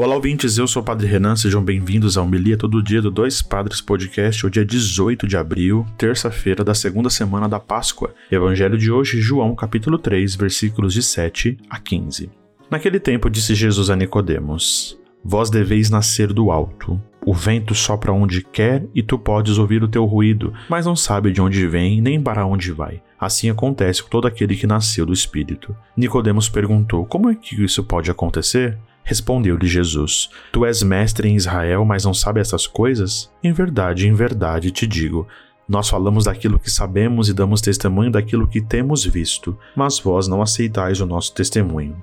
[0.00, 0.56] Olá, ouvintes.
[0.56, 1.36] Eu sou o Padre Renan.
[1.36, 4.46] Sejam bem-vindos ao Melia Todo Dia do Dois Padres Podcast.
[4.46, 8.14] O dia 18 de abril, terça-feira da segunda semana da Páscoa.
[8.30, 12.30] Evangelho de hoje, João, capítulo 3, versículos de 7 a 15.
[12.70, 16.98] Naquele tempo disse Jesus a Nicodemos: Vós deveis nascer do alto.
[17.24, 21.30] O vento sopra onde quer e tu podes ouvir o teu ruído, mas não sabe
[21.30, 23.02] de onde vem nem para onde vai.
[23.18, 25.76] Assim acontece com todo aquele que nasceu do Espírito.
[25.94, 28.78] Nicodemos perguntou: Como é que isso pode acontecer?
[29.04, 33.30] Respondeu-lhe Jesus: Tu és mestre em Israel, mas não sabe essas coisas?
[33.44, 35.28] Em verdade, em verdade te digo.
[35.68, 40.42] Nós falamos daquilo que sabemos e damos testemunho daquilo que temos visto, mas vós não
[40.42, 42.02] aceitais o nosso testemunho.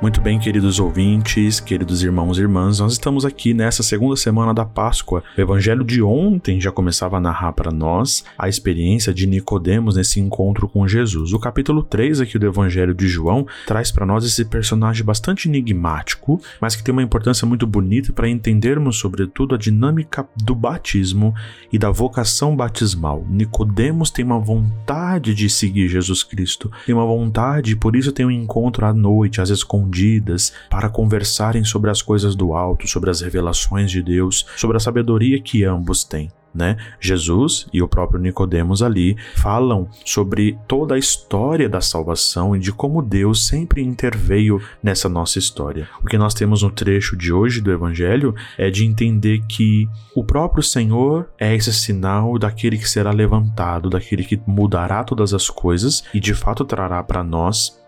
[0.00, 4.64] Muito bem, queridos ouvintes, queridos irmãos e irmãs, nós estamos aqui nessa segunda semana da
[4.64, 5.24] Páscoa.
[5.36, 10.20] O evangelho de ontem já começava a narrar para nós a experiência de Nicodemos nesse
[10.20, 11.32] encontro com Jesus.
[11.32, 16.40] O capítulo 3 aqui do evangelho de João traz para nós esse personagem bastante enigmático,
[16.60, 21.34] mas que tem uma importância muito bonita para entendermos sobretudo a dinâmica do batismo
[21.72, 23.26] e da vocação batismal.
[23.28, 28.30] Nicodemos tem uma vontade de seguir Jesus Cristo, tem uma vontade, por isso tem um
[28.30, 33.10] encontro à noite, às vezes com escondidas para conversarem sobre as coisas do alto, sobre
[33.10, 36.30] as revelações de Deus, sobre a sabedoria que ambos têm.
[36.54, 36.78] Né?
[36.98, 42.72] Jesus e o próprio Nicodemos ali falam sobre toda a história da salvação e de
[42.72, 45.86] como Deus sempre interveio nessa nossa história.
[46.02, 50.24] O que nós temos no trecho de hoje do evangelho é de entender que o
[50.24, 56.02] próprio Senhor é esse sinal daquele que será levantado, daquele que mudará todas as coisas
[56.14, 57.78] e de fato trará para nós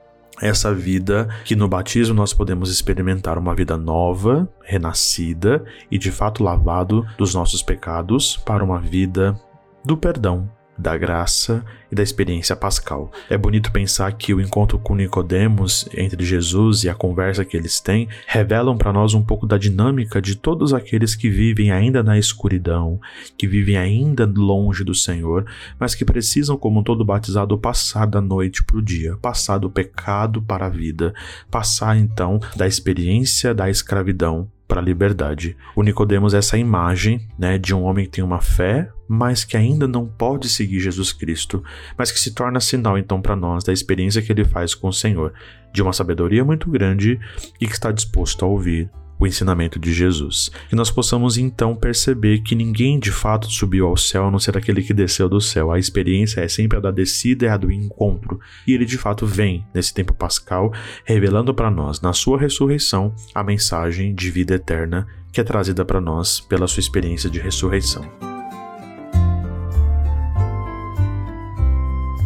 [0.41, 6.43] essa vida que no batismo nós podemos experimentar uma vida nova, renascida e de fato
[6.43, 9.39] lavado dos nossos pecados para uma vida
[9.85, 10.49] do perdão,
[10.81, 13.13] da graça e da experiência pascal.
[13.29, 17.81] É bonito pensar que o encontro com Nicodemos entre Jesus e a conversa que eles
[17.81, 22.19] têm revelam para nós um pouco da dinâmica de todos aqueles que vivem ainda na
[22.19, 22.99] escuridão,
[23.37, 25.45] que vivem ainda longe do Senhor,
[25.79, 30.41] mas que precisam, como todo batizado, passar da noite para o dia, passar do pecado
[30.41, 31.13] para a vida,
[31.51, 35.57] passar então da experiência da escravidão para a liberdade.
[35.75, 39.57] O Nicodemos é essa imagem, né, de um homem que tem uma fé, mas que
[39.57, 41.61] ainda não pode seguir Jesus Cristo,
[41.99, 44.93] mas que se torna sinal então para nós da experiência que ele faz com o
[44.93, 45.33] Senhor,
[45.73, 47.19] de uma sabedoria muito grande
[47.61, 48.89] e que está disposto a ouvir
[49.21, 50.51] o ensinamento de Jesus.
[50.69, 54.57] Que nós possamos então perceber que ninguém de fato subiu ao céu a não ser
[54.57, 55.71] aquele que desceu do céu.
[55.71, 58.41] A experiência é sempre a da descida e a do encontro.
[58.67, 60.73] E ele de fato vem nesse tempo pascal,
[61.05, 66.01] revelando para nós, na sua ressurreição, a mensagem de vida eterna que é trazida para
[66.01, 68.30] nós pela sua experiência de ressurreição.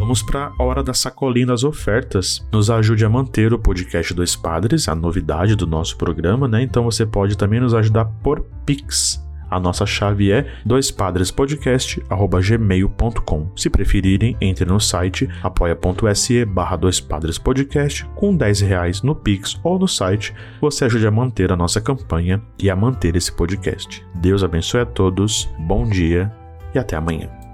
[0.05, 2.47] Vamos para a hora da sacolinha das ofertas.
[2.51, 6.61] Nos ajude a manter o podcast Dois Padres, a novidade do nosso programa, né?
[6.61, 9.19] Então você pode também nos ajudar por Pix.
[9.49, 13.51] A nossa chave é doispadrespodcast@gmail.com.
[13.55, 19.87] Se preferirem, entre no site apoia.se barra doispadrespodcast com 10 reais no Pix ou no
[19.87, 20.35] site.
[20.61, 24.05] Você ajude a manter a nossa campanha e a manter esse podcast.
[24.13, 26.31] Deus abençoe a todos, bom dia
[26.75, 27.44] e até amanhã.